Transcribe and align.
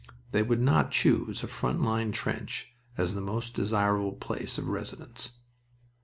They 0.31 0.41
would 0.41 0.59
not 0.59 0.89
choose 0.89 1.43
a 1.43 1.47
front 1.47 1.83
line 1.83 2.11
trench 2.11 2.73
as 2.97 3.13
the 3.13 3.21
most 3.21 3.53
desirable 3.53 4.13
place 4.13 4.57
of 4.57 4.67
residence. 4.67 5.33